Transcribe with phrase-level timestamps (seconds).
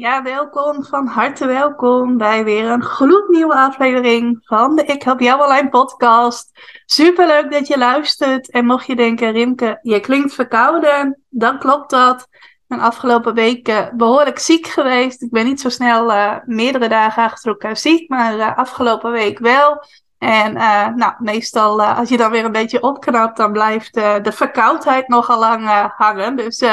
[0.00, 5.42] Ja, welkom, van harte welkom bij weer een gloednieuwe aflevering van de Ik Help Jou
[5.42, 6.50] Online podcast.
[6.86, 12.28] Superleuk dat je luistert en mocht je denken, Rimke, je klinkt verkouden, dan klopt dat.
[12.32, 15.22] Ik ben afgelopen weken behoorlijk ziek geweest.
[15.22, 19.38] Ik ben niet zo snel uh, meerdere dagen achter elkaar ziek, maar uh, afgelopen week
[19.38, 19.84] wel.
[20.18, 20.52] En
[20.96, 25.90] nou, meestal als je dan weer een beetje opknapt, dan blijft de verkoudheid nogal lang
[25.96, 26.36] hangen.
[26.36, 26.64] Dus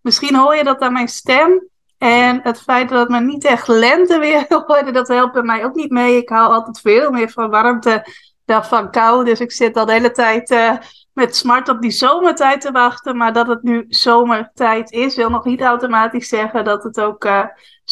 [0.00, 1.72] misschien hoor je dat aan mijn stem.
[1.98, 5.64] En het feit dat het me niet echt lente weer worden, dat helpt bij mij
[5.64, 6.16] ook niet mee.
[6.16, 8.06] Ik hou altijd veel meer van warmte
[8.44, 9.24] dan van kou.
[9.24, 10.76] Dus ik zit al de hele tijd uh,
[11.12, 13.16] met smart op die zomertijd te wachten.
[13.16, 17.44] Maar dat het nu zomertijd is, wil nog niet automatisch zeggen dat het ook uh,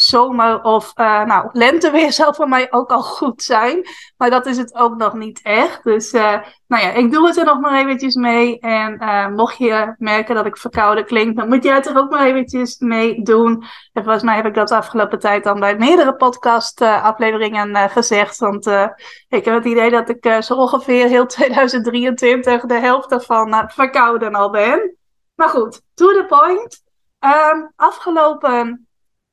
[0.03, 3.87] zomer of uh, nou, lenteweer zou voor mij ook al goed zijn.
[4.17, 5.85] Maar dat is het ook nog niet echt.
[5.85, 8.59] Dus uh, nou ja, ik doe het er nog maar eventjes mee.
[8.59, 12.11] En uh, mocht je merken dat ik verkouden klink, dan moet jij het er ook
[12.11, 13.65] maar eventjes mee doen.
[13.93, 18.39] En volgens mij heb ik dat de afgelopen tijd dan bij meerdere podcast afleveringen gezegd.
[18.39, 18.67] Want
[19.29, 24.51] ik heb het idee dat ik zo ongeveer heel 2023 de helft ervan verkouden al
[24.51, 24.97] ben.
[25.35, 26.83] Maar goed, to the point.
[27.25, 28.89] Um, afgelopen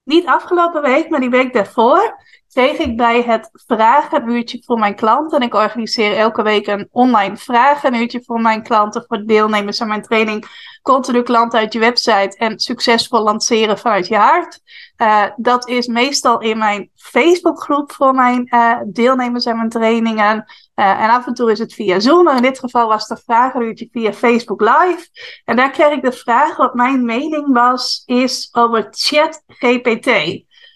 [0.09, 5.39] niet afgelopen week, maar die week daarvoor, kreeg ik bij het vragenuurtje voor mijn klanten.
[5.39, 10.01] En ik organiseer elke week een online vragenuurtje voor mijn klanten, voor deelnemers aan mijn
[10.01, 10.45] training.
[10.81, 14.61] Continu klanten uit je website en succesvol lanceren vanuit je hart.
[14.97, 20.45] Uh, dat is meestal in mijn Facebookgroep voor mijn uh, deelnemers aan mijn trainingen.
[20.75, 23.87] Uh, en af en toe is het via Zoom, in dit geval was de vragenuurtje
[23.91, 25.07] via Facebook Live.
[25.45, 30.09] En daar kreeg ik de vraag wat mijn mening was, is over ChatGPT.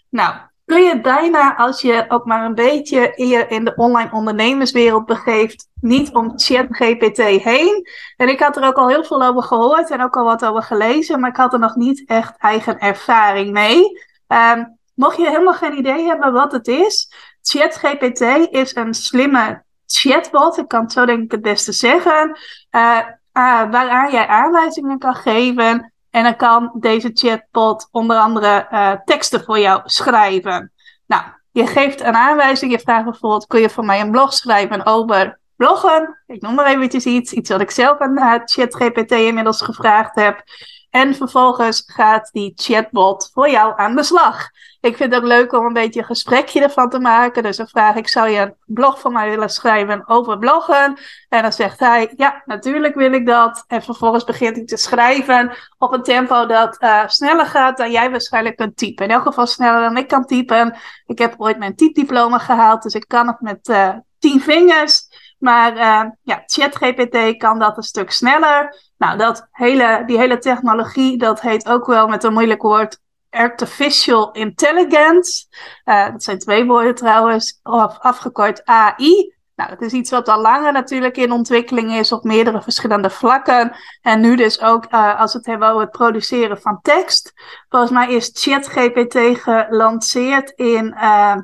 [0.10, 0.36] Nou,
[0.74, 5.68] kun je bijna, als je ook maar een beetje eer in de online ondernemerswereld begeeft,
[5.82, 7.88] niet om ChatGPT heen.
[8.18, 10.64] En ik had er ook al heel veel over gehoord en ook al wat over
[10.64, 14.02] gelezen, maar ik had er nog niet echt eigen ervaring mee.
[14.28, 20.58] Um, mocht je helemaal geen idee hebben wat het is, ChatGPT is een slimme chatbot,
[20.58, 22.40] ik kan het zo denk ik het beste zeggen,
[22.72, 23.00] uh,
[23.32, 29.60] waaraan jij aanwijzingen kan geven en dan kan deze chatbot onder andere uh, teksten voor
[29.60, 30.72] jou schrijven.
[31.06, 32.72] Nou, je geeft een aanwijzing.
[32.72, 36.24] Je vraagt bijvoorbeeld: kun je voor mij een blog schrijven over bloggen?
[36.28, 37.34] Ik noem maar eventjes iets.
[37.34, 40.44] Iets wat ik zelf aan uh, ChatGPT inmiddels gevraagd heb.
[40.90, 44.50] En vervolgens gaat die chatbot voor jou aan de slag.
[44.84, 47.44] Ik vind het ook leuk om een beetje een gesprekje ervan te maken.
[47.44, 50.98] Dus dan vraag ik, zou je een blog van mij willen schrijven over bloggen?
[51.30, 53.64] En dan zegt hij, ja, natuurlijk wil ik dat.
[53.68, 58.12] En vervolgens begint hij te schrijven op een tempo dat uh, sneller gaat dan jij
[58.12, 59.06] waarschijnlijk kunt typen.
[59.06, 60.78] In elk geval sneller dan ik kan typen.
[61.06, 63.90] Ik heb ooit mijn typdiploma gehaald, dus ik kan het met uh,
[64.20, 65.08] tien vingers.
[65.40, 68.76] Maar uh, ja, ChatGPT kan dat een stuk sneller.
[68.98, 73.02] Nou, dat hele, die hele technologie, dat heet ook wel met een moeilijk woord
[73.34, 75.46] Artificial Intelligence.
[75.86, 79.34] Uh, dat zijn twee woorden trouwens, of afgekort AI.
[79.56, 83.76] Nou, dat is iets wat al langer natuurlijk in ontwikkeling is op meerdere verschillende vlakken.
[84.02, 87.34] En nu dus ook uh, als het hebben over het produceren van tekst.
[87.70, 91.36] Volgens mij is ChatGPT gelanceerd in uh,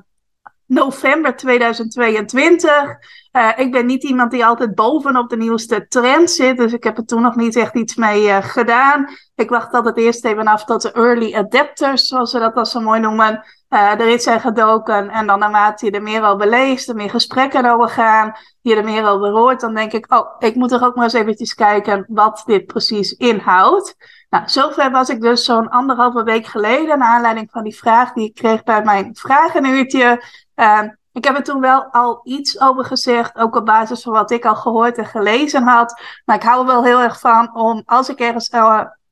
[0.70, 2.98] november 2022.
[3.32, 6.98] Uh, ik ben niet iemand die altijd bovenop de nieuwste trend zit, dus ik heb
[6.98, 9.08] er toen nog niet echt iets mee uh, gedaan.
[9.36, 12.80] Ik wacht altijd eerst even af tot de early adapters, zoals we dat al zo
[12.80, 15.10] mooi noemen, erin zijn gedoken.
[15.10, 18.84] En dan naarmate je er meer over leest, er meer gesprekken over gaan, je er
[18.84, 22.06] meer over hoort, dan denk ik, oh, ik moet er ook maar eens eventjes kijken
[22.08, 23.96] wat dit precies inhoudt.
[24.30, 28.28] Nou, zover was ik dus zo'n anderhalve week geleden, naar aanleiding van die vraag die
[28.28, 30.24] ik kreeg bij mijn vragenuurtje.
[30.56, 30.82] Uh,
[31.12, 34.46] ik heb er toen wel al iets over gezegd, ook op basis van wat ik
[34.46, 36.02] al gehoord en gelezen had.
[36.26, 38.50] Maar ik hou er wel heel erg van om, als ik ergens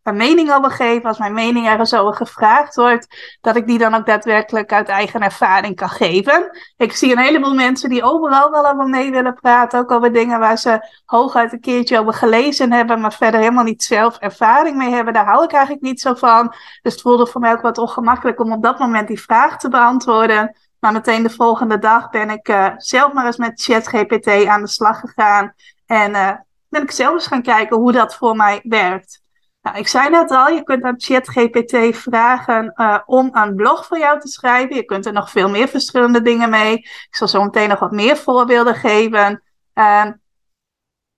[0.08, 3.94] een mening over geef, als mijn mening ergens over gevraagd wordt, dat ik die dan
[3.94, 6.50] ook daadwerkelijk uit eigen ervaring kan geven.
[6.78, 10.40] Ik zie een heleboel mensen die overal wel over mee willen praten, ook over dingen
[10.40, 14.94] waar ze hooguit een keertje over gelezen hebben, maar verder helemaal niet zelf ervaring mee
[14.94, 15.14] hebben.
[15.14, 16.54] Daar hou ik eigenlijk niet zo van.
[16.82, 19.70] Dus het voelde voor mij ook wat ongemakkelijk om op dat moment die vraag te
[19.70, 20.56] beantwoorden.
[20.80, 24.68] Maar meteen de volgende dag ben ik uh, zelf maar eens met ChatGPT aan de
[24.68, 25.54] slag gegaan.
[25.86, 26.32] En uh,
[26.70, 29.22] ben ik zelf eens gaan kijken hoe dat voor mij werkt.
[29.68, 33.98] Nou, ik zei net al, je kunt aan ChatGPT vragen uh, om een blog voor
[33.98, 34.76] jou te schrijven.
[34.76, 36.74] Je kunt er nog veel meer verschillende dingen mee.
[36.74, 39.44] Ik zal zo meteen nog wat meer voorbeelden geven.
[39.74, 40.06] Uh,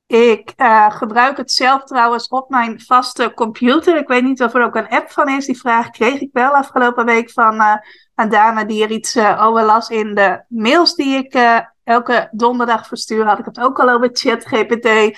[0.07, 3.97] ik uh, gebruik het zelf trouwens op mijn vaste computer.
[3.97, 5.45] Ik weet niet of er ook een app van is.
[5.45, 7.75] Die vraag kreeg ik wel afgelopen week van uh,
[8.15, 13.25] een dame die er iets over las in de mails die ik elke donderdag verstuur.
[13.25, 15.17] Had ik het ook al over ChatGPT.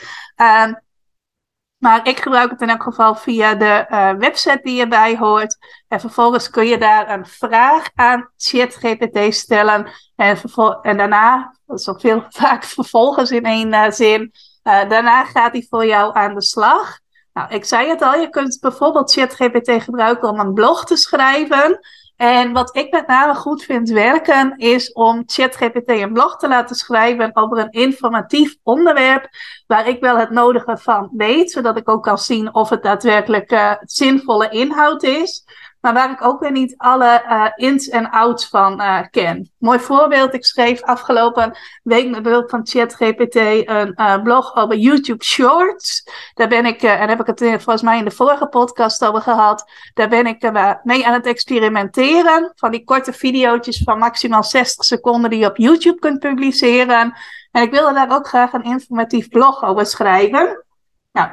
[1.82, 5.58] Maar ik gebruik het in elk geval via de uh, website die erbij hoort.
[5.88, 9.92] En vervolgens kun je daar een vraag aan ChatGPT stellen.
[10.16, 10.38] En,
[10.82, 14.22] en daarna, dat is ook veel vaak vervolgens in één uh, zin.
[14.64, 17.00] Uh, daarna gaat hij voor jou aan de slag.
[17.34, 21.80] Nou, ik zei het al, je kunt bijvoorbeeld ChatGPT gebruiken om een blog te schrijven.
[22.22, 26.76] En wat ik met name goed vind werken, is om ChatGPT een blog te laten
[26.76, 29.30] schrijven over een informatief onderwerp,
[29.68, 33.52] waar ik wel het nodige van weet, zodat ik ook kan zien of het daadwerkelijk
[33.52, 35.44] uh, zinvolle inhoud is
[35.82, 39.52] maar waar ik ook weer niet alle uh, ins en outs van uh, ken.
[39.58, 45.24] Mooi voorbeeld, ik schreef afgelopen week met behulp van ChatGPT een uh, blog over YouTube
[45.24, 46.08] Shorts.
[46.34, 49.72] Daar ben ik, en heb ik het volgens mij in de vorige podcast over gehad,
[49.94, 50.52] daar ben ik
[50.84, 52.52] mee aan het experimenteren.
[52.56, 57.14] Van die korte video's van maximaal 60 seconden die je op YouTube kunt publiceren.
[57.52, 60.66] En ik wilde daar ook graag een informatief blog over schrijven.
[61.12, 61.30] Nou,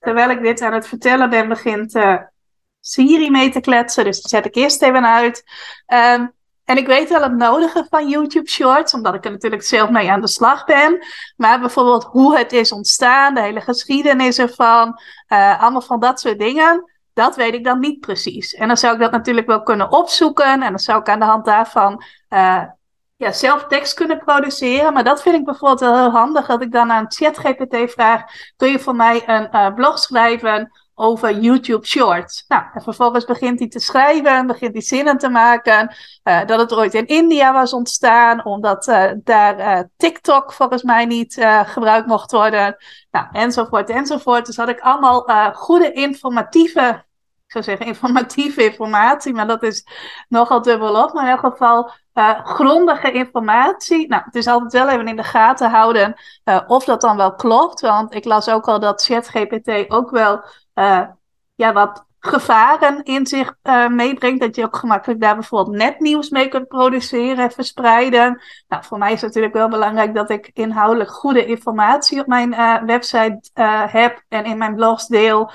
[0.00, 1.92] terwijl ik dit aan het vertellen ben, begint
[2.84, 4.04] Siri mee te kletsen.
[4.04, 5.44] Dus dat zet ik eerst even uit.
[5.86, 6.32] Um,
[6.64, 10.10] en ik weet wel het nodige van YouTube Shorts, omdat ik er natuurlijk zelf mee
[10.10, 11.06] aan de slag ben.
[11.36, 16.38] Maar bijvoorbeeld hoe het is ontstaan, de hele geschiedenis ervan, uh, allemaal van dat soort
[16.38, 16.90] dingen.
[17.12, 18.54] Dat weet ik dan niet precies.
[18.54, 20.62] En dan zou ik dat natuurlijk wel kunnen opzoeken.
[20.62, 22.62] En dan zou ik aan de hand daarvan uh,
[23.16, 24.92] ja, zelf tekst kunnen produceren.
[24.92, 26.46] Maar dat vind ik bijvoorbeeld wel heel handig.
[26.46, 28.22] Dat ik dan aan ChatGPT vraag:
[28.56, 30.70] kun je voor mij een uh, blog schrijven
[31.02, 32.44] over YouTube Shorts.
[32.48, 35.94] Nou, en vervolgens begint hij te schrijven, begint hij zinnen te maken.
[36.24, 41.04] Uh, dat het ooit in India was ontstaan, omdat uh, daar uh, TikTok volgens mij
[41.04, 42.76] niet gebruikt mocht worden.
[43.10, 44.46] Nou, enzovoort, enzovoort.
[44.46, 47.04] Dus had ik allemaal goede informatieve,
[47.52, 49.86] zou zeggen informatieve informatie, maar dat is
[50.28, 51.12] nogal dubbelop.
[51.12, 51.90] Maar in elk geval
[52.44, 54.08] grondige informatie.
[54.08, 56.14] Nou, het is altijd wel even in de gaten houden
[56.66, 57.80] of dat dan wel klopt.
[57.80, 60.44] Want ik las ook al dat ChatGPT ook wel
[60.74, 61.02] uh,
[61.54, 64.40] ja, wat gevaren in zich uh, meebrengt.
[64.40, 68.40] Dat je ook gemakkelijk daar bijvoorbeeld netnieuws mee kunt produceren en verspreiden.
[68.68, 72.52] Nou, voor mij is het natuurlijk wel belangrijk dat ik inhoudelijk goede informatie op mijn
[72.52, 73.40] uh, website
[73.90, 75.50] heb en in mijn blogs deel.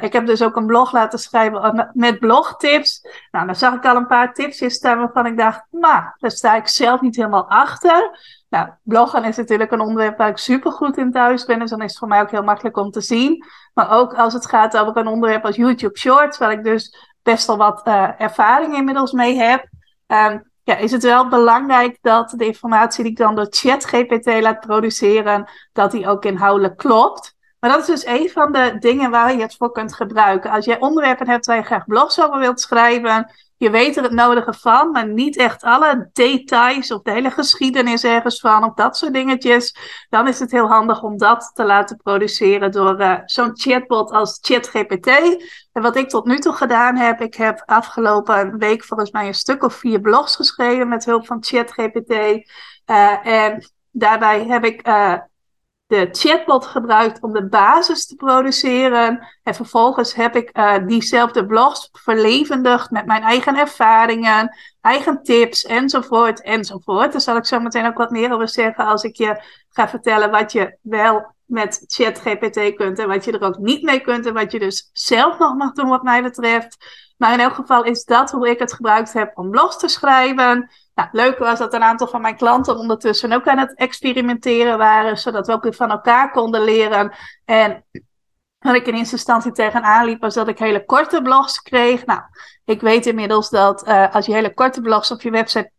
[0.00, 3.06] ik heb dus ook een blog laten schrijven met blogtips.
[3.30, 6.30] Nou, daar zag ik al een paar tips in staan waarvan ik dacht, nou, daar
[6.30, 8.10] sta ik zelf niet helemaal achter.
[8.50, 11.58] Nou, bloggen is natuurlijk een onderwerp waar ik super goed in thuis ben.
[11.58, 13.44] Dus dan is het voor mij ook heel makkelijk om te zien.
[13.74, 17.46] Maar ook als het gaat over een onderwerp als YouTube Shorts, waar ik dus best
[17.46, 19.68] wel wat uh, ervaring inmiddels mee heb.
[20.06, 24.60] Um, ja, is het wel belangrijk dat de informatie die ik dan door ChatGPT laat
[24.60, 27.36] produceren, dat die ook inhoudelijk klopt.
[27.60, 30.50] Maar dat is dus een van de dingen waar je het voor kunt gebruiken.
[30.50, 34.12] Als jij onderwerpen hebt waar je graag blogs over wilt schrijven, je weet er het
[34.12, 38.96] nodige van, maar niet echt alle details of de hele geschiedenis ergens van of dat
[38.96, 39.76] soort dingetjes.
[40.08, 44.38] Dan is het heel handig om dat te laten produceren door uh, zo'n chatbot als
[44.40, 45.06] ChatGPT.
[45.72, 49.34] En wat ik tot nu toe gedaan heb, ik heb afgelopen week volgens mij een
[49.34, 52.10] stuk of vier blogs geschreven met hulp van ChatGPT.
[52.10, 55.14] Uh, en daarbij heb ik uh,
[55.90, 59.26] de chatbot gebruikt om de basis te produceren.
[59.42, 66.42] En vervolgens heb ik uh, diezelfde blogs verlevendigd met mijn eigen ervaringen, eigen tips enzovoort
[66.42, 67.12] enzovoort.
[67.12, 70.30] Daar zal ik zo meteen ook wat meer over zeggen als ik je ga vertellen
[70.30, 74.34] wat je wel met ChatGPT kunt en wat je er ook niet mee kunt en
[74.34, 76.76] wat je dus zelf nog mag doen wat mij betreft.
[77.20, 80.70] Maar in elk geval is dat hoe ik het gebruikt heb om blogs te schrijven.
[80.94, 85.18] Nou, leuk was dat een aantal van mijn klanten ondertussen ook aan het experimenteren waren,
[85.18, 87.12] zodat we ook weer van elkaar konden leren.
[87.44, 87.84] En
[88.58, 92.06] wat ik in eerste instantie tegenaan liep, was dat ik hele korte blogs kreeg.
[92.06, 92.20] Nou,
[92.64, 95.72] ik weet inmiddels dat uh, als je hele korte blogs op je website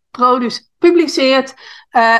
[0.77, 1.53] publiceert,
[1.91, 2.17] uh,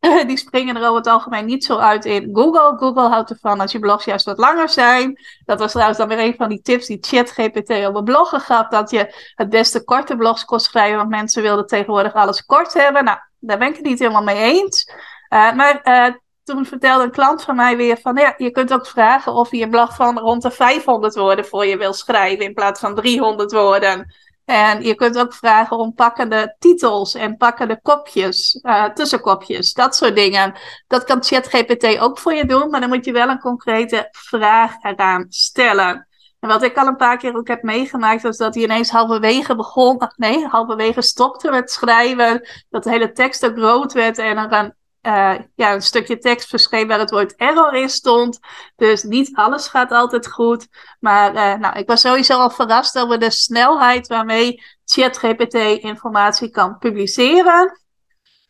[0.26, 2.76] die springen er over het algemeen niet zo uit in Google.
[2.76, 5.20] Google houdt ervan als je blogs juist wat langer zijn.
[5.44, 8.68] Dat was trouwens dan weer een van die tips die ChatGPT over bloggen gaf.
[8.68, 10.96] Dat je het beste korte blogs kon schrijven.
[10.96, 13.04] Want mensen wilden tegenwoordig alles kort hebben.
[13.04, 14.90] Nou, daar ben ik het niet helemaal mee eens.
[15.30, 16.14] Uh, maar uh,
[16.44, 18.16] toen vertelde een klant van mij weer van...
[18.16, 21.66] Ja, je kunt ook vragen of je een blog van rond de 500 woorden voor
[21.66, 22.44] je wil schrijven.
[22.44, 24.14] In plaats van 300 woorden.
[24.50, 30.16] En je kunt ook vragen om pakkende titels en pakkende kopjes, uh, tussenkopjes, dat soort
[30.16, 30.54] dingen.
[30.86, 34.82] Dat kan ChatGPT ook voor je doen, maar dan moet je wel een concrete vraag
[34.82, 36.08] eraan stellen.
[36.40, 39.56] En wat ik al een paar keer ook heb meegemaakt, was dat hij ineens halverwege
[39.56, 42.48] begon, nee, halverwege stopte met schrijven.
[42.70, 46.48] Dat de hele tekst ook rood werd en er een, uh, ja, een stukje tekst
[46.48, 48.38] verscheen waar het woord error in stond.
[48.76, 50.68] Dus niet alles gaat altijd goed.
[51.00, 56.78] Maar uh, nou, ik was sowieso al verrast over de snelheid waarmee ChatGPT informatie kan
[56.78, 57.80] publiceren.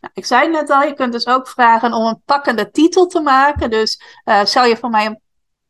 [0.00, 3.21] Nou, ik zei net al, je kunt dus ook vragen om een pakkende titel te
[3.21, 3.71] maken.
[3.71, 5.21] Dus uh, zou je voor mij een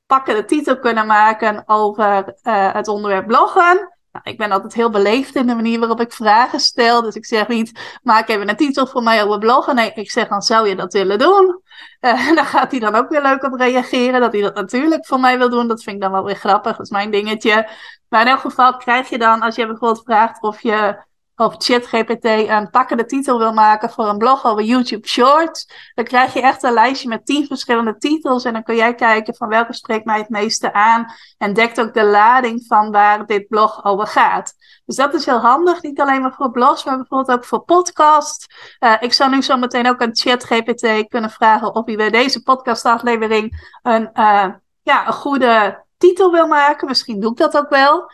[0.07, 4.00] pakkende titel kunnen maken over het onderwerp bloggen?
[4.13, 7.03] Nou, ik ben altijd heel beleefd in de manier waarop ik vragen stel.
[7.03, 9.75] Dus ik zeg niet, maak even een titel voor mij over bloggen.
[9.75, 11.63] Nee, ik zeg dan, zou je dat willen doen?
[12.01, 14.21] Uh, en dan gaat hij dan ook weer leuk op reageren.
[14.21, 15.69] Dat hij dat natuurlijk voor mij wil doen.
[15.69, 16.77] Dat vind ik dan wel weer grappig.
[16.77, 17.69] Dat is mijn dingetje.
[18.09, 21.05] Maar in elk geval krijg je dan, als je bijvoorbeeld vraagt of je
[21.41, 26.33] of ChatGPT een pakkende titel wil maken voor een blog over YouTube Shorts, dan krijg
[26.33, 28.45] je echt een lijstje met tien verschillende titels.
[28.45, 31.07] En dan kun jij kijken van welke spreekt mij het meeste aan.
[31.39, 34.55] En dekt ook de lading van waar dit blog over gaat.
[34.87, 35.83] Dus dat is heel handig.
[35.83, 38.47] Niet alleen maar voor blogs, maar bijvoorbeeld ook voor podcasts.
[38.81, 42.43] Uh, ik zou nu zo meteen ook aan ChatGPT kunnen vragen of hij bij deze
[42.43, 44.47] podcastaflevering een, uh,
[44.83, 46.89] ja, een goede titel wil maken.
[46.89, 48.11] Misschien doe ik dat ook wel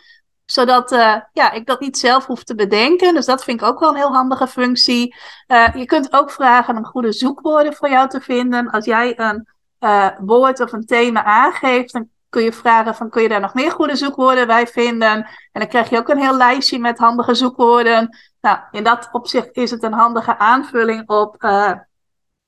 [0.51, 3.13] zodat uh, ja, ik dat niet zelf hoef te bedenken.
[3.13, 5.15] Dus dat vind ik ook wel een heel handige functie.
[5.47, 8.69] Uh, je kunt ook vragen om goede zoekwoorden voor jou te vinden.
[8.69, 9.47] Als jij een
[9.79, 13.53] uh, woord of een thema aangeeft, dan kun je vragen van kun je daar nog
[13.53, 15.15] meer goede zoekwoorden bij vinden.
[15.51, 18.17] En dan krijg je ook een heel lijstje met handige zoekwoorden.
[18.41, 21.71] Nou, in dat opzicht is het een handige aanvulling op uh,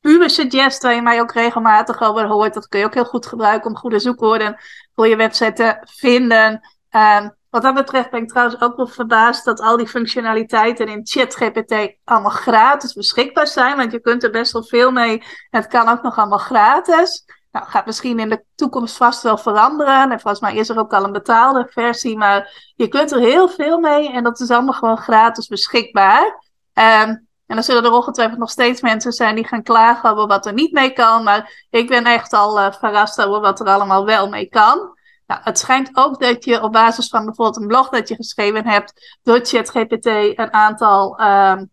[0.01, 2.53] Suggest, waar je mij ook regelmatig over hoort.
[2.53, 4.57] Dat kun je ook heel goed gebruiken om goede zoekwoorden
[4.95, 6.61] voor je website te vinden.
[6.91, 11.07] Um, wat dat betreft ben ik trouwens ook wel verbaasd dat al die functionaliteiten in
[11.07, 13.77] ChatGPT allemaal gratis beschikbaar zijn.
[13.77, 15.23] Want je kunt er best wel veel mee.
[15.49, 17.25] Het kan ook nog allemaal gratis.
[17.51, 20.11] Nou, gaat misschien in de toekomst vast wel veranderen.
[20.11, 22.17] En volgens mij is er ook al een betaalde versie.
[22.17, 24.11] Maar je kunt er heel veel mee.
[24.11, 26.25] En dat is allemaal gewoon gratis beschikbaar.
[26.73, 30.45] Um, en dan zullen er ongetwijfeld nog steeds mensen zijn die gaan klagen over wat
[30.45, 31.23] er niet mee kan.
[31.23, 34.97] Maar ik ben echt al uh, verrast over wat er allemaal wel mee kan.
[35.29, 38.67] Nou, het schijnt ook dat je op basis van bijvoorbeeld een blog dat je geschreven
[38.67, 41.71] hebt, door ChatGPT een aantal um,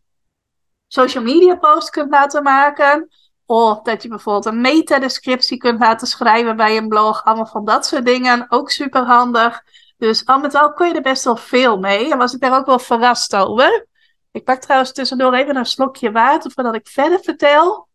[0.87, 3.09] social media posts kunt laten maken.
[3.47, 7.25] Of dat je bijvoorbeeld een meta-descriptie kunt laten schrijven bij een blog.
[7.25, 8.47] Allemaal van dat soort dingen.
[8.49, 9.63] Ook super handig.
[9.99, 12.13] Dus al met al kun je er best wel veel mee.
[12.13, 13.87] En was ik daar ook wel verrast over.
[14.31, 17.86] Ik pak trouwens tussendoor even een slokje water voordat ik verder vertel.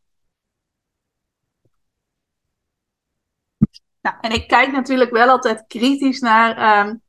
[4.01, 7.01] Nou, en ik kijk natuurlijk wel altijd kritisch naar um,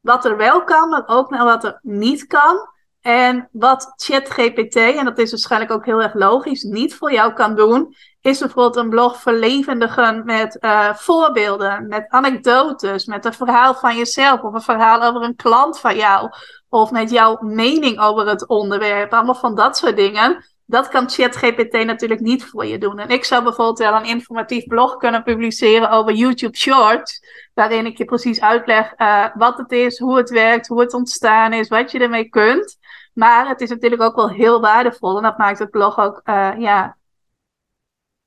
[0.00, 2.68] wat er wel kan, maar ook naar wat er niet kan.
[3.00, 7.54] En wat ChatGPT, en dat is waarschijnlijk ook heel erg logisch, niet voor jou kan
[7.54, 13.96] doen, is bijvoorbeeld een blog verlevendigen met uh, voorbeelden, met anekdotes, met een verhaal van
[13.96, 16.30] jezelf of een verhaal over een klant van jou.
[16.68, 19.12] Of met jouw mening over het onderwerp.
[19.12, 22.98] Allemaal van dat soort dingen dat kan ChatGPT natuurlijk niet voor je doen.
[22.98, 27.22] En ik zou bijvoorbeeld wel een informatief blog kunnen publiceren over YouTube Shorts,
[27.54, 31.52] waarin ik je precies uitleg uh, wat het is, hoe het werkt, hoe het ontstaan
[31.52, 32.78] is, wat je ermee kunt.
[33.12, 36.52] Maar het is natuurlijk ook wel heel waardevol en dat maakt het blog ook, uh,
[36.58, 36.96] ja,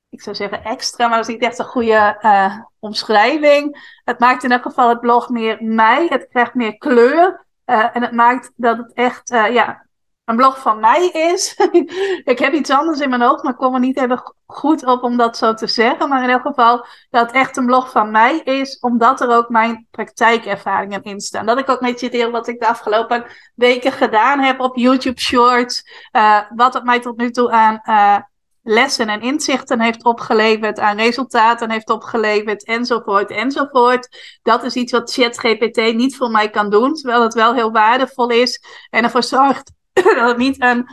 [0.08, 3.90] ik zou zeggen extra, maar dat is niet echt een goede uh, omschrijving.
[4.04, 7.46] Het maakt in elk geval het blog meer mij, het krijgt meer kleur.
[7.64, 9.86] en het maakt dat het echt, ja,
[10.24, 11.56] een blog van mij is.
[12.32, 15.02] ik heb iets anders in mijn hoofd, maar ik kom er niet even goed op
[15.02, 16.08] om dat zo te zeggen.
[16.08, 19.48] Maar in elk geval dat het echt een blog van mij is, omdat er ook
[19.48, 21.46] mijn praktijkervaringen in staan.
[21.46, 23.24] Dat ik ook met je deel wat ik de afgelopen
[23.54, 26.06] weken gedaan heb op YouTube Shorts.
[26.12, 28.16] Uh, wat het mij tot nu toe aan uh,
[28.62, 34.38] lessen en inzichten heeft opgeleverd, aan resultaten heeft opgeleverd, enzovoort, enzovoort.
[34.42, 38.28] Dat is iets wat ChatGPT niet voor mij kan doen, terwijl het wel heel waardevol
[38.28, 39.72] is en ervoor zorgt
[40.16, 40.86] dat het niet een,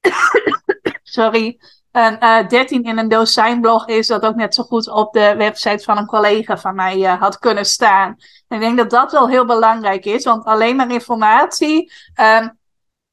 [1.02, 1.58] sorry,
[1.92, 5.12] een uh, eh, 13 in een dozijn blog is, dat ook net zo goed op
[5.12, 8.16] de website van een collega van mij uh, had kunnen staan.
[8.48, 11.92] Ik denk dat dat wel heel belangrijk is, want alleen maar informatie.
[12.20, 12.58] Um,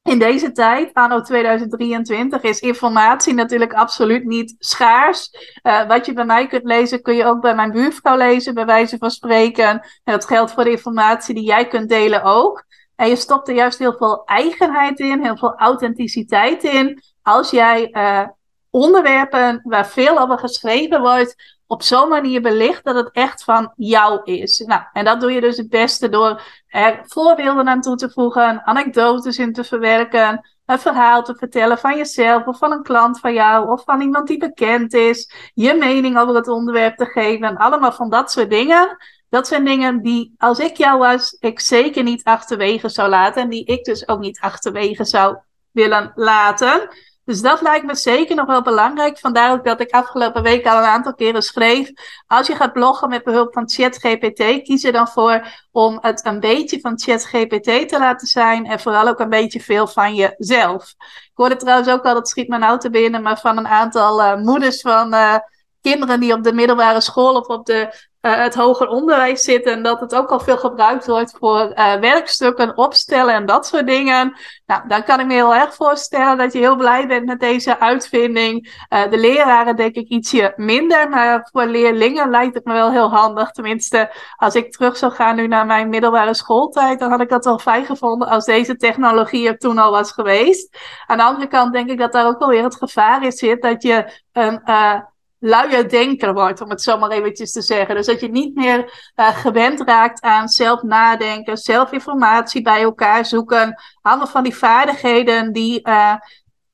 [0.04, 5.30] in deze tijd, anno 2023, is informatie natuurlijk absoluut niet schaars.
[5.63, 8.66] Uh, wat je bij mij kunt lezen, kun je ook bij mijn buurvrouw lezen, bij
[8.66, 9.66] wijze van spreken.
[9.70, 12.66] En dat geldt voor de informatie die jij kunt delen ook.
[13.01, 17.01] En je stopt er juist heel veel eigenheid in, heel veel authenticiteit in.
[17.22, 18.27] Als jij uh,
[18.70, 24.24] onderwerpen waar veel over geschreven wordt, op zo'n manier belicht dat het echt van jou
[24.24, 24.60] is.
[24.60, 28.65] Nou, en dat doe je dus het beste door er voorbeelden aan toe te voegen,
[28.65, 33.34] anekdotes in te verwerken, een verhaal te vertellen van jezelf of van een klant van
[33.34, 37.91] jou of van iemand die bekend is, je mening over het onderwerp te geven, allemaal
[37.91, 38.98] van dat soort dingen.
[39.32, 43.42] Dat zijn dingen die, als ik jou was, ik zeker niet achterwege zou laten.
[43.42, 45.38] En die ik dus ook niet achterwege zou
[45.72, 46.90] willen laten.
[47.26, 49.20] Dus dat lijkt me zeker nog wel belangrijk.
[49.20, 51.92] Vandaar ook dat ik afgelopen week al een aantal keren schreef.
[52.28, 56.40] Als je gaat bloggen met behulp van ChatGPT, kies er dan voor om het een
[56.40, 58.66] beetje van ChatGPT te laten zijn.
[58.66, 60.94] En vooral ook een beetje veel van jezelf.
[61.00, 64.22] Ik hoorde trouwens ook al, dat schiet me nou te binnen, maar van een aantal
[64.22, 65.14] uh, moeders van.
[65.14, 65.36] Uh,
[65.82, 69.74] kinderen die op de middelbare school of op de uh, het hoger onderwijs zitten.
[69.74, 73.88] En dat het ook al veel gebruikt wordt voor uh, werkstukken, opstellen en dat soort
[73.88, 74.38] dingen.
[74.66, 77.80] Nou, dan kan ik me heel erg voorstellen dat je heel blij bent met deze
[77.80, 78.84] uitvinding.
[78.90, 83.10] Uh, de leraren denk ik ietsje minder, maar voor leerlingen lijkt het me wel heel
[83.10, 83.51] handig.
[83.51, 87.46] Tenminste, als ik terug zou gaan nu naar mijn middelbare schooltijd, dan had ik dat
[87.46, 90.78] wel fijn gevonden als deze technologie er toen al was geweest.
[91.06, 93.62] Aan de andere kant denk ik dat daar ook wel weer het gevaar in zit
[93.62, 94.62] dat je een
[95.43, 97.95] luie denker wordt, om het zo maar eventjes te zeggen.
[97.95, 103.25] Dus dat je niet meer uh, gewend raakt aan zelf nadenken, zelf informatie bij elkaar
[103.25, 103.81] zoeken.
[104.01, 106.15] Allemaal van die vaardigheden die uh,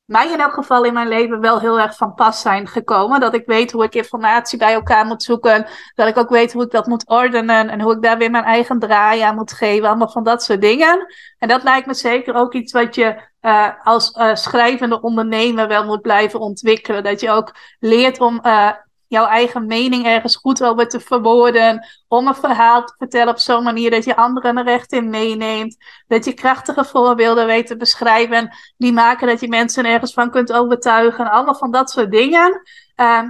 [0.07, 3.19] mij in elk geval in mijn leven wel heel erg van pas zijn gekomen.
[3.19, 5.67] Dat ik weet hoe ik informatie bij elkaar moet zoeken.
[5.95, 7.69] Dat ik ook weet hoe ik dat moet ordenen.
[7.69, 9.87] En hoe ik daar weer mijn eigen draai aan moet geven.
[9.87, 11.13] Allemaal van dat soort dingen.
[11.37, 15.85] En dat lijkt me zeker ook iets wat je uh, als uh, schrijvende ondernemer wel
[15.85, 17.03] moet blijven ontwikkelen.
[17.03, 18.71] Dat je ook leert om uh,
[19.07, 21.87] jouw eigen mening ergens goed over te verwoorden.
[22.07, 25.77] Om een verhaal te vertellen op zo'n manier dat je anderen er recht in meeneemt.
[26.07, 28.55] Dat je krachtige voorbeelden weet te beschrijven.
[28.77, 31.31] Die maken dat je mensen ergens van kunt overtuigen.
[31.31, 32.61] Allemaal van dat soort dingen.
[32.95, 33.21] Uh,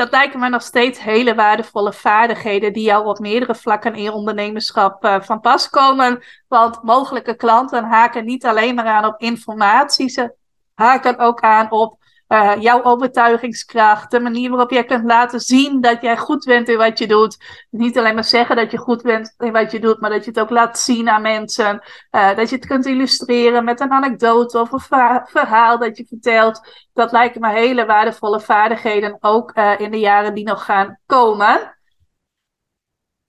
[0.00, 4.12] dat lijken me nog steeds hele waardevolle vaardigheden die jou op meerdere vlakken in je
[4.12, 6.22] ondernemerschap uh, van pas komen.
[6.48, 10.34] Want mogelijke klanten haken niet alleen maar aan op informatie, ze
[10.74, 11.99] haken ook aan op
[12.32, 16.76] uh, jouw overtuigingskracht, de manier waarop jij kunt laten zien dat jij goed bent in
[16.76, 17.36] wat je doet.
[17.70, 20.30] Niet alleen maar zeggen dat je goed bent in wat je doet, maar dat je
[20.30, 21.82] het ook laat zien aan mensen.
[22.10, 24.80] Uh, dat je het kunt illustreren met een anekdote of een
[25.24, 26.60] verhaal dat je vertelt.
[26.92, 31.78] Dat lijken me hele waardevolle vaardigheden, ook uh, in de jaren die nog gaan komen.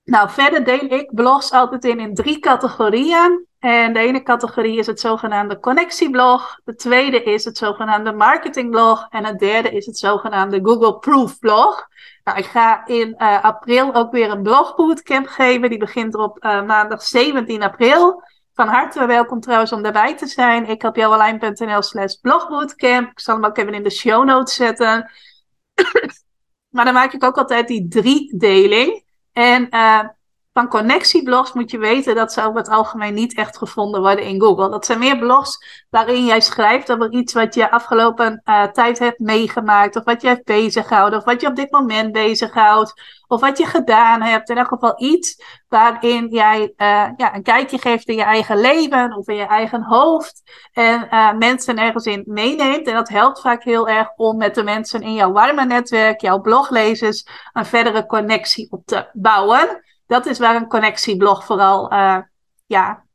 [0.04, 3.47] Nou, verder deel ik blogs altijd in, in drie categorieën.
[3.62, 6.60] En de ene categorie is het zogenaamde connectieblog.
[6.63, 9.08] De tweede is het zogenaamde marketingblog.
[9.10, 11.88] En het derde is het zogenaamde Google Proof blog.
[12.24, 15.69] Nou, ik ga in uh, april ook weer een blogbootcamp geven.
[15.69, 18.24] Die begint op uh, maandag 17 april.
[18.54, 20.69] Van harte welkom trouwens om daarbij te zijn.
[20.69, 23.12] Ik heb jouwalijn.nl slash blogbootcamp.
[23.12, 25.12] Ik zal hem ook even in de show notes zetten.
[26.76, 29.04] maar dan maak ik ook altijd die drie deling.
[29.34, 30.00] En uh,
[30.54, 34.42] van connectieblogs moet je weten dat ze over het algemeen niet echt gevonden worden in
[34.42, 34.70] Google.
[34.70, 39.20] Dat zijn meer blogs waarin jij schrijft over iets wat je afgelopen uh, tijd hebt
[39.20, 42.94] meegemaakt, of wat je hebt bezighouden, of wat je op dit moment bezighoudt,
[43.28, 44.50] of wat je gedaan hebt.
[44.50, 49.18] In elk geval iets waarin jij uh, ja, een kijkje geeft in je eigen leven
[49.18, 50.42] of in je eigen hoofd
[50.74, 52.88] en uh, mensen ergens in meeneemt.
[52.88, 56.42] En dat helpt vaak heel erg om met de mensen in jouw warme netwerk, jouw
[56.42, 62.17] bloglezers, een verdere connectie op te bouwen dat is waar een connectieblog vooral uh,
[62.65, 63.06] ja,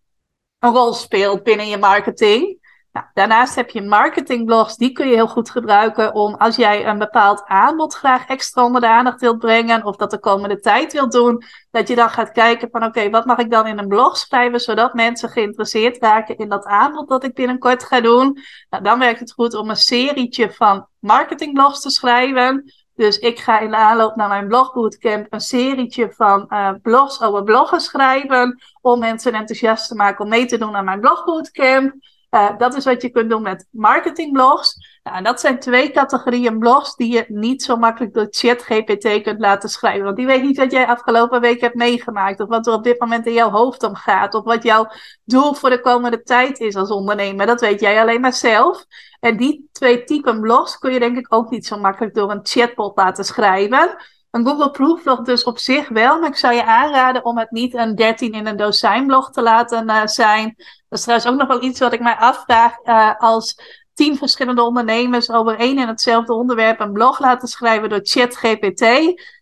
[0.59, 2.65] een rol speelt binnen je marketing.
[2.93, 6.99] Nou, daarnaast heb je marketingblogs, die kun je heel goed gebruiken om als jij een
[6.99, 11.13] bepaald aanbod graag extra onder de aandacht wilt brengen of dat de komende tijd wilt
[11.13, 14.17] doen, dat je dan gaat kijken van oké, wat mag ik dan in een blog
[14.17, 18.39] schrijven zodat mensen geïnteresseerd raken in dat aanbod dat ik binnenkort ga doen.
[18.71, 23.61] Nou, dan werkt het goed om een serietje van marketingblogs te schrijven dus ik ga
[23.61, 28.63] in de aanloop naar mijn blogbootcamp een serietje van uh, blogs over bloggen schrijven.
[28.81, 31.95] Om mensen enthousiast te maken om mee te doen aan mijn blogbootcamp.
[32.31, 34.99] Uh, dat is wat je kunt doen met marketingblogs.
[35.03, 39.69] Nou, dat zijn twee categorieën blogs die je niet zo makkelijk door ChatGPT kunt laten
[39.69, 40.05] schrijven.
[40.05, 42.41] Want die weet niet wat jij afgelopen week hebt meegemaakt.
[42.41, 44.35] Of wat er op dit moment in jouw hoofd omgaat.
[44.35, 44.89] Of wat jouw
[45.25, 47.47] doel voor de komende tijd is als ondernemer.
[47.47, 48.85] Dat weet jij alleen maar zelf.
[49.21, 52.41] En die twee typen blogs kun je denk ik ook niet zo makkelijk door een
[52.47, 53.97] chatbot laten schrijven.
[54.31, 57.51] Een Google Proof blog dus op zich wel, maar ik zou je aanraden om het
[57.51, 60.57] niet een 13 in een dozijn blog te laten uh, zijn.
[60.97, 63.61] Dat is trouwens ook nog wel iets wat ik mij afvraag uh, als
[63.95, 68.83] tien verschillende ondernemers over één en hetzelfde onderwerp een blog laten schrijven door ChatGPT.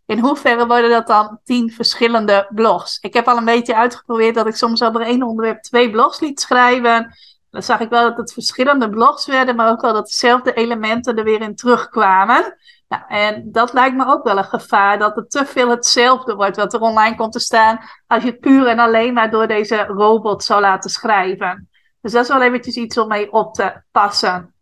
[0.06, 2.98] In hoeverre worden dat dan tien verschillende blogs?
[3.00, 6.40] Ik heb al een beetje uitgeprobeerd dat ik soms over één onderwerp twee blogs liet
[6.40, 7.14] schrijven.
[7.54, 11.16] Dan zag ik wel dat het verschillende blogs werden, maar ook wel dat dezelfde elementen
[11.16, 12.56] er weer in terugkwamen.
[12.88, 16.56] Nou, en dat lijkt me ook wel een gevaar, dat het te veel hetzelfde wordt
[16.56, 19.84] wat er online komt te staan, als je het puur en alleen maar door deze
[19.84, 21.68] robot zou laten schrijven.
[22.00, 24.53] Dus dat is wel eventjes iets om mee op te passen.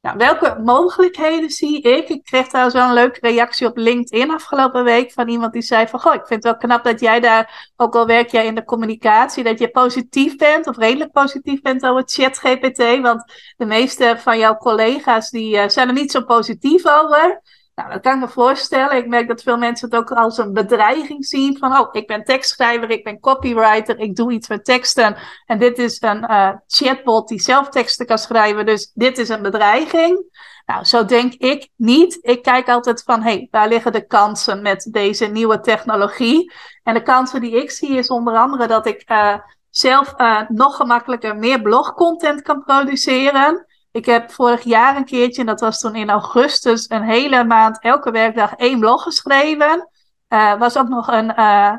[0.00, 2.08] Nou, welke mogelijkheden zie ik?
[2.08, 5.86] Ik kreeg trouwens wel een leuke reactie op LinkedIn afgelopen week van iemand die zei
[5.86, 8.54] van, goh, ik vind het wel knap dat jij daar, ook al werk jij in
[8.54, 14.16] de communicatie, dat je positief bent of redelijk positief bent over ChatGPT, want de meeste
[14.18, 17.42] van jouw collega's die uh, zijn er niet zo positief over.
[17.80, 18.96] Nou, dat kan ik me voorstellen.
[18.96, 21.58] Ik merk dat veel mensen het ook als een bedreiging zien.
[21.58, 25.16] Van, oh, ik ben tekstschrijver, ik ben copywriter, ik doe iets met teksten.
[25.46, 28.66] En dit is een uh, chatbot die zelf teksten kan schrijven.
[28.66, 30.24] Dus dit is een bedreiging.
[30.66, 32.18] Nou, zo denk ik niet.
[32.20, 36.52] Ik kijk altijd van, hé, hey, waar liggen de kansen met deze nieuwe technologie?
[36.82, 39.34] En de kansen die ik zie is onder andere dat ik uh,
[39.70, 43.66] zelf uh, nog gemakkelijker meer blogcontent kan produceren.
[43.92, 47.82] Ik heb vorig jaar een keertje, en dat was toen in augustus, een hele maand
[47.82, 49.88] elke werkdag één blog geschreven.
[50.28, 51.72] Uh, was ook nog een uh,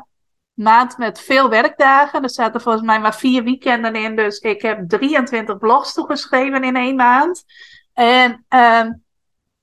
[0.52, 2.22] maand met veel werkdagen.
[2.22, 4.16] Er zaten volgens mij maar vier weekenden in.
[4.16, 7.44] Dus ik heb 23 blogs toegeschreven in één maand.
[7.92, 8.86] En uh,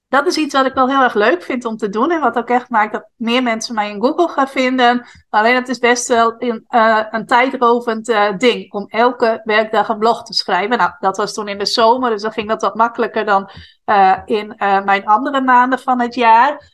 [0.09, 2.11] dat is iets wat ik wel heel erg leuk vind om te doen.
[2.11, 5.05] En wat ook echt maakt dat meer mensen mij in Google gaan vinden.
[5.29, 9.97] Alleen het is best wel in, uh, een tijdrovend uh, ding om elke werkdag een
[9.97, 10.77] blog te schrijven.
[10.77, 13.49] Nou, dat was toen in de zomer, dus dan ging dat wat makkelijker dan
[13.85, 16.71] uh, in mijn andere maanden van het jaar.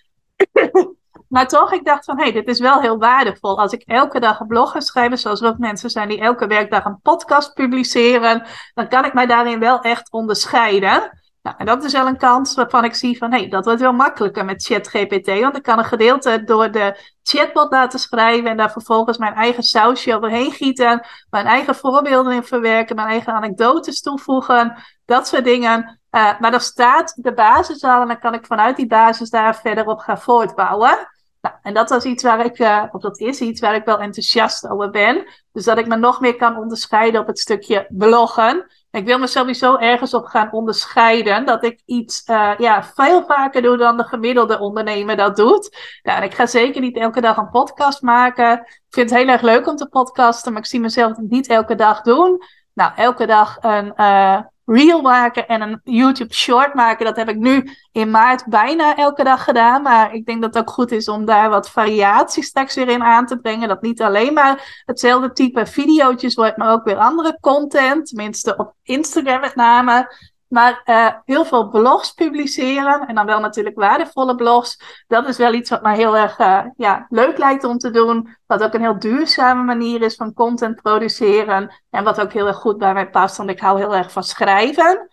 [1.27, 3.59] maar toch, ik dacht van, hé, hey, dit is wel heel waardevol.
[3.59, 6.47] Als ik elke dag een blog ga schrijven, zoals er ook mensen zijn die elke
[6.47, 11.23] werkdag een podcast publiceren, dan kan ik mij daarin wel echt onderscheiden.
[11.45, 13.81] Nou, en dat is wel een kans waarvan ik zie van, hé, hey, dat wordt
[13.81, 15.39] wel makkelijker met ChatGPT.
[15.39, 19.63] Want ik kan een gedeelte door de chatbot laten schrijven en daar vervolgens mijn eigen
[19.63, 25.99] sausje overheen gieten, mijn eigen voorbeelden in verwerken, mijn eigen anekdotes toevoegen, dat soort dingen.
[26.11, 29.55] Uh, maar dan staat de basis al en dan kan ik vanuit die basis daar
[29.55, 30.97] verder op gaan voortbouwen.
[31.45, 33.99] Nou, en dat was iets waar ik, uh, of dat is iets waar ik wel
[33.99, 35.27] enthousiast over ben.
[35.51, 38.67] Dus dat ik me nog meer kan onderscheiden op het stukje bloggen.
[38.91, 41.45] Ik wil me sowieso ergens op gaan onderscheiden.
[41.45, 45.77] Dat ik iets uh, ja, veel vaker doe dan de gemiddelde ondernemer dat doet.
[46.01, 48.59] Ja, en ik ga zeker niet elke dag een podcast maken.
[48.59, 51.75] Ik vind het heel erg leuk om te podcasten, maar ik zie mezelf niet elke
[51.75, 52.41] dag doen.
[52.73, 57.05] Nou, elke dag een uh, reel maken en een YouTube short maken.
[57.05, 59.81] Dat heb ik nu in maart bijna elke dag gedaan.
[59.81, 63.03] Maar ik denk dat het ook goed is om daar wat variatie straks weer in
[63.03, 63.67] aan te brengen.
[63.67, 68.07] Dat niet alleen maar hetzelfde type video's wordt, maar ook weer andere content.
[68.07, 70.13] Tenminste op Instagram met name.
[70.47, 73.07] Maar uh, heel veel blogs publiceren.
[73.07, 75.03] En dan wel natuurlijk waardevolle blogs.
[75.07, 78.35] Dat is wel iets wat mij heel erg uh, ja, leuk lijkt om te doen.
[78.45, 81.81] Wat ook een heel duurzame manier is van content produceren.
[81.89, 83.37] En wat ook heel erg goed bij mij past.
[83.37, 85.07] Want ik hou heel erg van schrijven.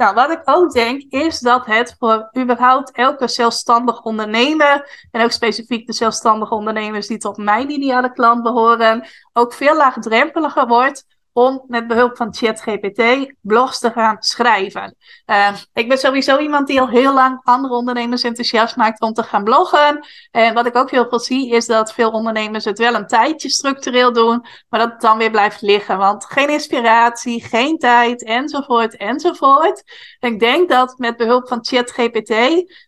[0.00, 5.30] Nou, wat ik ook denk, is dat het voor überhaupt elke zelfstandig ondernemer, en ook
[5.30, 11.64] specifiek de zelfstandige ondernemers die tot mijn ideale klant behoren, ook veel laagdrempeliger wordt om
[11.66, 14.94] met behulp van ChatGPT blogs te gaan schrijven.
[15.26, 19.22] Uh, ik ben sowieso iemand die al heel lang andere ondernemers enthousiast maakt om te
[19.22, 20.06] gaan bloggen.
[20.30, 23.48] En wat ik ook heel veel zie, is dat veel ondernemers het wel een tijdje
[23.48, 25.98] structureel doen, maar dat het dan weer blijft liggen.
[25.98, 29.82] Want geen inspiratie, geen tijd, enzovoort, enzovoort.
[30.18, 32.34] En ik denk dat met behulp van ChatGPT,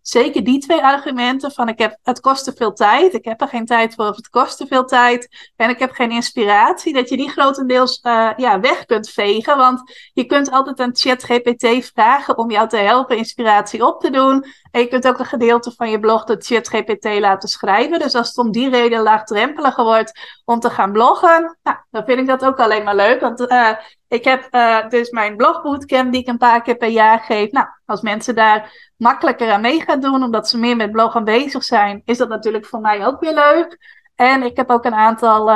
[0.02, 3.48] zeker die twee argumenten van ik heb, het kost te veel tijd, ik heb er
[3.48, 7.08] geen tijd voor of het kost te veel tijd en ik heb geen inspiratie, dat
[7.08, 9.56] je die grotendeels uh, ja, weg kunt vegen.
[9.56, 14.44] Want je kunt altijd aan ChatGPT vragen om jou te helpen inspiratie op te doen.
[14.70, 17.98] En je kunt ook een gedeelte van je blog door ChatGPT laten schrijven.
[17.98, 22.18] Dus als het om die reden laagdrempeliger wordt om te gaan bloggen, nou, dan vind
[22.18, 23.20] ik dat ook alleen maar leuk.
[23.20, 23.70] Want uh,
[24.08, 27.50] ik heb uh, dus mijn blogbootcamp die ik een paar keer per jaar geef.
[27.50, 31.64] Nou, als mensen daar makkelijker aan mee gaan doen, omdat ze meer met bloggen bezig
[31.64, 34.00] zijn, is dat natuurlijk voor mij ook weer leuk.
[34.14, 35.50] En ik heb ook een aantal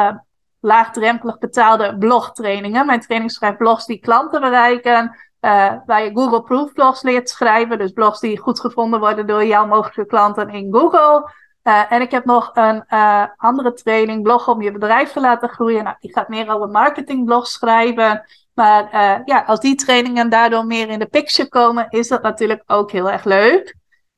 [0.67, 2.87] laagdrempelig betaalde blogtrainingen.
[2.87, 5.17] Mijn training schrijft blogs die klanten bereiken.
[5.41, 7.79] Uh, waar je Google Proof blogs leert schrijven.
[7.79, 11.31] Dus blogs die goed gevonden worden door jouw mogelijke klanten in Google.
[11.63, 15.49] Uh, en ik heb nog een uh, andere training, blog om je bedrijf te laten
[15.49, 15.85] groeien.
[15.85, 18.25] Nou, die gaat meer over marketingblogs schrijven.
[18.55, 18.89] Maar
[19.25, 23.11] ja, als die trainingen daardoor meer in de picture komen, is dat natuurlijk ook heel
[23.11, 23.75] erg leuk.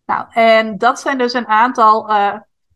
[0.06, 2.10] Nou, en dat zijn dus een aantal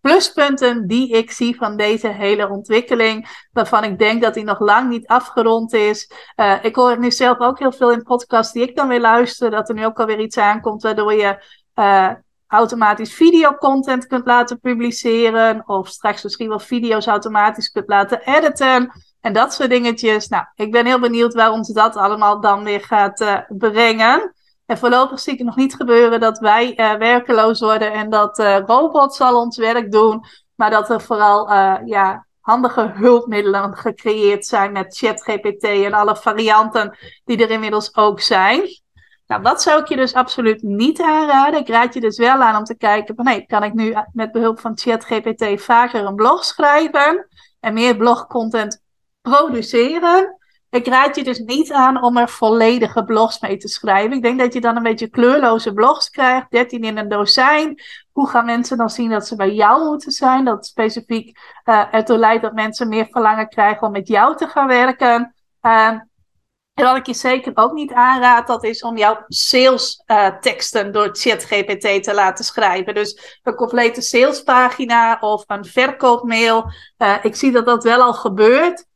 [0.02, 4.88] pluspunten die ik zie van deze hele ontwikkeling, waarvan ik denk dat die nog lang
[4.88, 6.10] niet afgerond is.
[6.36, 9.50] Uh, ik hoor nu zelf ook heel veel in podcasts die ik dan weer luister,
[9.50, 12.10] dat er nu ook alweer iets aankomt waardoor je uh,
[12.46, 18.92] automatisch videocontent kunt laten publiceren, of straks misschien wel video's automatisch kunt laten editen.
[19.20, 20.28] En dat soort dingetjes.
[20.28, 24.34] Nou, ik ben heel benieuwd waar ons dat allemaal dan weer gaat uh, brengen.
[24.72, 28.38] En voorlopig zie ik het nog niet gebeuren dat wij uh, werkeloos worden en dat
[28.38, 30.24] uh, robots al ons werk doen.
[30.54, 36.96] Maar dat er vooral uh, ja, handige hulpmiddelen gecreëerd zijn met ChatGPT en alle varianten
[37.24, 38.62] die er inmiddels ook zijn.
[39.26, 41.61] Nou, wat zou ik je dus absoluut niet aanraden?
[41.61, 44.32] Ik raad je dus wel aan om te kijken van, hey, kan ik nu met
[44.32, 47.28] behulp van ChatGPT vaker een blog schrijven
[47.61, 48.82] en meer blogcontent
[49.22, 50.37] produceren?
[50.72, 54.16] Ik raad je dus niet aan om er volledige blogs mee te schrijven.
[54.16, 57.82] Ik denk dat je dan een beetje kleurloze blogs krijgt, 13 in een dozijn.
[58.12, 60.44] Hoe gaan mensen dan zien dat ze bij jou moeten zijn?
[60.44, 64.66] Dat specifiek uh, ertoe leidt dat mensen meer verlangen krijgen om met jou te gaan
[64.66, 65.35] werken.
[65.62, 65.87] Uh,
[66.74, 70.92] en wat ik je zeker ook niet aanraad, dat is om jouw sales uh, teksten
[70.92, 72.94] door ChatGPT te laten schrijven.
[72.94, 76.70] Dus een complete salespagina of een verkoopmail.
[76.98, 78.87] Uh, ik zie dat dat wel al gebeurt.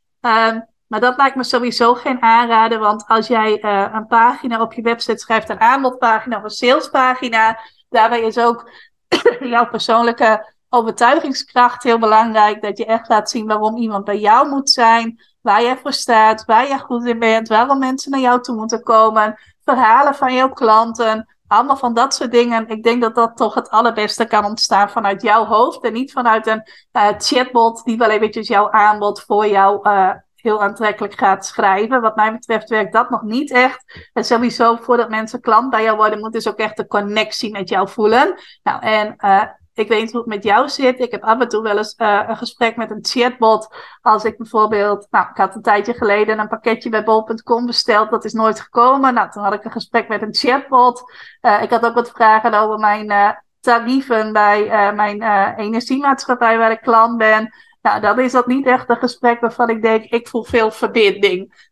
[0.87, 4.81] Maar dat lijkt me sowieso geen aanrader, want als jij uh, een pagina op je
[4.81, 8.69] website schrijft, een aanbodpagina of een salespagina, daarbij is ook
[9.39, 12.61] jouw persoonlijke overtuigingskracht heel belangrijk.
[12.61, 16.45] Dat je echt laat zien waarom iemand bij jou moet zijn, waar jij voor staat,
[16.45, 20.49] waar jij goed in bent, waarom mensen naar jou toe moeten komen, verhalen van jouw
[20.49, 21.35] klanten.
[21.47, 22.67] Allemaal van dat soort dingen.
[22.67, 25.83] Ik denk dat dat toch het allerbeste kan ontstaan vanuit jouw hoofd.
[25.83, 30.09] En niet vanuit een uh, chatbot die wel eventjes jouw aanbod voor jou uh,
[30.41, 32.01] heel aantrekkelijk gaat schrijven.
[32.01, 34.09] Wat mij betreft werkt dat nog niet echt.
[34.13, 37.69] En sowieso voordat mensen klant bij jou worden, moet dus ook echt de connectie met
[37.69, 38.39] jou voelen.
[38.63, 40.99] Nou, en uh, ik weet hoe het met jou zit.
[40.99, 43.75] Ik heb af en toe wel eens uh, een gesprek met een chatbot.
[44.01, 48.09] Als ik bijvoorbeeld, nou, ik had een tijdje geleden een pakketje bij bol.com besteld.
[48.09, 49.13] Dat is nooit gekomen.
[49.13, 51.11] Nou, toen had ik een gesprek met een chatbot.
[51.41, 55.21] Uh, ik had ook wat vragen over mijn tarieven bij mijn
[55.57, 57.53] energiemaatschappij waar ik klant ben.
[57.87, 61.69] Nou, dan is dat niet echt een gesprek waarvan ik denk, ik voel veel verbinding.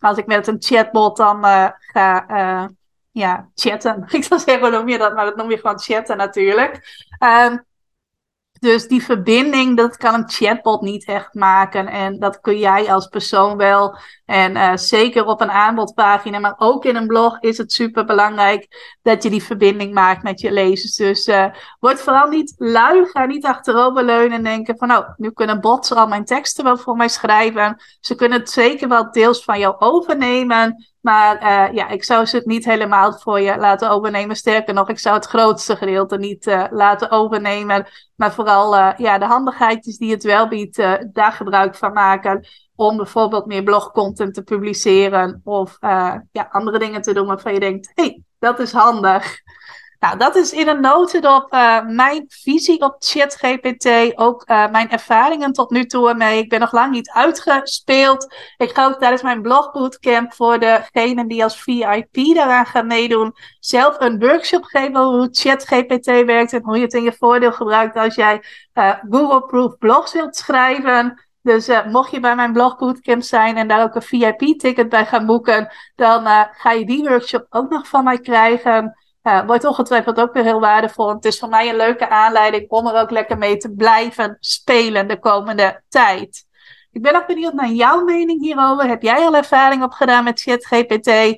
[0.00, 1.44] als ik met een chatbot dan
[1.92, 2.70] ga
[3.12, 4.04] ja, chatten.
[4.10, 5.14] Ik zou zeggen, hoe noem je dat?
[5.14, 6.80] Maar dat noem je gewoon chatten natuurlijk.
[7.18, 7.64] Um,
[8.62, 11.86] dus die verbinding, dat kan een chatbot niet echt maken.
[11.86, 13.96] En dat kun jij als persoon wel.
[14.24, 18.96] En uh, zeker op een aanbodpagina, maar ook in een blog is het super belangrijk
[19.02, 20.96] dat je die verbinding maakt met je lezers.
[20.96, 21.46] Dus uh,
[21.80, 26.06] word vooral niet lui, ga niet achteroverleunen en denken van nou, nu kunnen bots al
[26.06, 27.82] mijn teksten wel voor mij schrijven.
[28.00, 30.91] Ze kunnen het zeker wel deels van jou overnemen.
[31.02, 34.36] Maar uh, ja, ik zou ze het niet helemaal voor je laten overnemen.
[34.36, 37.86] Sterker nog, ik zou het grootste gedeelte niet uh, laten overnemen.
[38.16, 40.76] Maar vooral uh, ja, de handigheidjes die het wel biedt,
[41.12, 42.46] daar gebruik van maken.
[42.74, 45.40] Om bijvoorbeeld meer blogcontent te publiceren.
[45.44, 49.40] Of ja, andere dingen te doen waarvan je denkt, hé, hey, dat is handig.
[50.02, 54.18] Nou, dat is in een notendop uh, mijn visie op ChatGPT.
[54.18, 56.38] Ook uh, mijn ervaringen tot nu toe ermee.
[56.38, 58.34] Ik ben nog lang niet uitgespeeld.
[58.56, 64.00] Ik ga ook tijdens mijn blogbootcamp voor degenen die als VIP daaraan gaan meedoen, zelf
[64.00, 67.96] een workshop geven over hoe ChatGPT werkt en hoe je het in je voordeel gebruikt
[67.96, 68.42] als jij
[68.74, 71.26] uh, Google-proof blogs wilt schrijven.
[71.42, 75.72] Dus mocht je bij mijn blogbootcamp zijn en daar ook een VIP-ticket bij gaan boeken,
[75.94, 78.96] dan ga je die workshop ook nog van mij krijgen.
[79.46, 81.08] Wordt ongetwijfeld ook weer heel waardevol.
[81.08, 85.08] Het is voor mij een leuke aanleiding om er ook lekker mee te blijven spelen
[85.08, 86.46] de komende tijd.
[86.92, 88.88] Ik ben ook benieuwd naar jouw mening hierover.
[88.88, 91.06] Heb jij al ervaring opgedaan met ChatGPT?
[91.06, 91.36] Uh,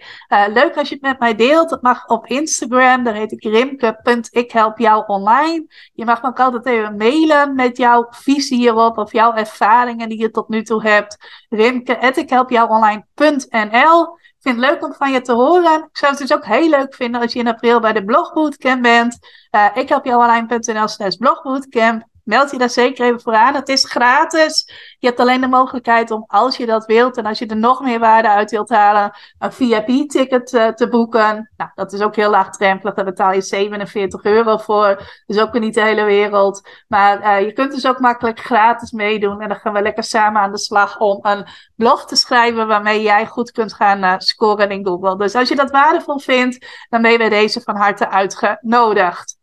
[0.49, 1.69] leuk als je het met mij deelt.
[1.69, 3.05] Dat mag op Instagram.
[3.05, 5.67] Daar heet ik rimke.ikhelpjouonline.
[5.93, 10.21] Je mag me ook altijd even mailen met jouw visie hierop of jouw ervaringen die
[10.21, 11.17] je tot nu toe hebt.
[11.49, 15.79] rimke.ikhelpjouonline.nl vind het leuk om van je te horen.
[15.79, 18.83] Ik zou het dus ook heel leuk vinden als je in april bij de blogbootcamp
[18.83, 19.19] bent.
[19.51, 23.55] Uh, ik help jou online.nl slash blogbootcamp meld je daar zeker even voor aan.
[23.55, 24.71] Het is gratis.
[24.99, 27.81] Je hebt alleen de mogelijkheid om, als je dat wilt en als je er nog
[27.81, 31.51] meer waarde uit wilt halen, een VIP-ticket uh, te boeken.
[31.57, 32.95] Nou, dat is ook heel laagdrempelig.
[32.95, 35.23] Daar betaal je 47 euro voor.
[35.27, 36.69] Dus ook weer niet de hele wereld.
[36.89, 39.41] Maar uh, je kunt dus ook makkelijk gratis meedoen.
[39.41, 43.03] En dan gaan we lekker samen aan de slag om een blog te schrijven waarmee
[43.03, 45.17] jij goed kunt gaan uh, scoren in Google.
[45.17, 49.43] Dus als je dat waardevol vindt, dan ben je bij deze van harte uitgenodigd.